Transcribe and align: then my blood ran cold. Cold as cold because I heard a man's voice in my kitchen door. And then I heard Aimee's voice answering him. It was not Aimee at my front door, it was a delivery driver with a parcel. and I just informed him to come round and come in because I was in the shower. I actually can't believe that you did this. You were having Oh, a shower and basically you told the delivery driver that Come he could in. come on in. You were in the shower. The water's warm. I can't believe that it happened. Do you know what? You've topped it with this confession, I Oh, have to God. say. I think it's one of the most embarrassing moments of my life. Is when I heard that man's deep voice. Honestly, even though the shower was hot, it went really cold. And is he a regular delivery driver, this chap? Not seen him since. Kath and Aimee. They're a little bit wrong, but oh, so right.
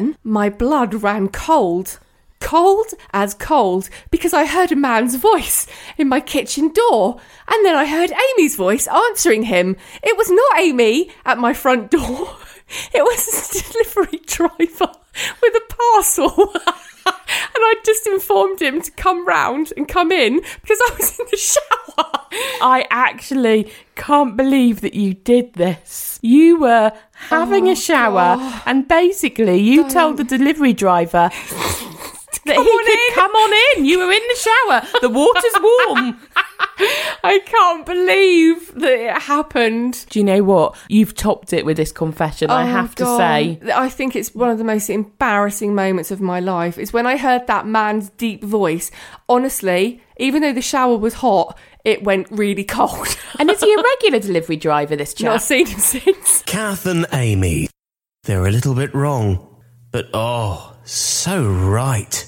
then 0.00 0.16
my 0.24 0.48
blood 0.48 0.94
ran 0.94 1.28
cold. 1.28 1.98
Cold 2.40 2.86
as 3.12 3.34
cold 3.34 3.90
because 4.10 4.32
I 4.32 4.46
heard 4.46 4.72
a 4.72 4.76
man's 4.76 5.16
voice 5.16 5.66
in 5.98 6.08
my 6.08 6.20
kitchen 6.20 6.72
door. 6.72 7.20
And 7.46 7.66
then 7.66 7.76
I 7.76 7.84
heard 7.84 8.10
Aimee's 8.10 8.56
voice 8.56 8.86
answering 8.86 9.42
him. 9.42 9.76
It 10.02 10.16
was 10.16 10.30
not 10.30 10.58
Aimee 10.58 11.10
at 11.26 11.36
my 11.36 11.52
front 11.52 11.90
door, 11.90 12.36
it 12.94 13.02
was 13.02 13.28
a 13.28 13.72
delivery 13.72 14.20
driver 14.26 14.90
with 15.42 15.54
a 15.54 15.74
parcel. 15.74 16.30
and 16.56 17.60
I 17.62 17.74
just 17.84 18.06
informed 18.06 18.62
him 18.62 18.80
to 18.80 18.90
come 18.92 19.26
round 19.26 19.74
and 19.76 19.86
come 19.86 20.10
in 20.10 20.40
because 20.62 20.80
I 20.88 20.94
was 20.98 21.18
in 21.18 21.26
the 21.30 21.36
shower. 21.36 21.69
I 22.62 22.86
actually 22.90 23.70
can't 23.96 24.36
believe 24.36 24.80
that 24.82 24.94
you 24.94 25.14
did 25.14 25.54
this. 25.54 26.18
You 26.22 26.58
were 26.60 26.92
having 27.12 27.68
Oh, 27.68 27.72
a 27.72 27.76
shower 27.76 28.36
and 28.66 28.86
basically 28.88 29.58
you 29.58 29.88
told 29.88 30.16
the 30.16 30.24
delivery 30.24 30.72
driver 30.72 31.30
that 32.46 32.54
Come 32.56 32.64
he 32.64 32.78
could 32.78 32.88
in. 32.88 33.14
come 33.14 33.30
on 33.32 33.78
in. 33.78 33.84
You 33.84 33.98
were 33.98 34.12
in 34.12 34.22
the 34.28 34.36
shower. 34.36 35.00
The 35.00 35.08
water's 35.10 35.54
warm. 35.60 36.20
I 37.22 37.38
can't 37.44 37.84
believe 37.84 38.74
that 38.76 38.92
it 39.16 39.22
happened. 39.22 40.06
Do 40.08 40.18
you 40.18 40.24
know 40.24 40.42
what? 40.42 40.76
You've 40.88 41.14
topped 41.14 41.52
it 41.52 41.66
with 41.66 41.76
this 41.76 41.92
confession, 41.92 42.50
I 42.50 42.62
Oh, 42.62 42.66
have 42.66 42.94
to 42.96 43.04
God. 43.04 43.18
say. 43.18 43.60
I 43.74 43.90
think 43.90 44.16
it's 44.16 44.34
one 44.34 44.48
of 44.50 44.56
the 44.56 44.64
most 44.64 44.88
embarrassing 44.88 45.74
moments 45.74 46.10
of 46.10 46.20
my 46.22 46.40
life. 46.40 46.78
Is 46.78 46.92
when 46.92 47.06
I 47.06 47.18
heard 47.18 47.46
that 47.48 47.66
man's 47.66 48.08
deep 48.10 48.42
voice. 48.42 48.90
Honestly, 49.28 50.00
even 50.16 50.40
though 50.42 50.52
the 50.54 50.62
shower 50.62 50.96
was 50.96 51.14
hot, 51.14 51.58
it 51.84 52.02
went 52.02 52.30
really 52.30 52.64
cold. 52.64 53.16
And 53.38 53.50
is 53.50 53.60
he 53.60 53.72
a 53.72 53.82
regular 53.82 54.18
delivery 54.18 54.56
driver, 54.56 54.96
this 54.96 55.14
chap? 55.14 55.32
Not 55.32 55.42
seen 55.42 55.66
him 55.66 55.80
since. 55.80 56.42
Kath 56.42 56.86
and 56.86 57.06
Aimee. 57.12 57.68
They're 58.24 58.46
a 58.46 58.50
little 58.50 58.74
bit 58.74 58.94
wrong, 58.94 59.62
but 59.90 60.08
oh, 60.12 60.76
so 60.84 61.44
right. 61.44 62.26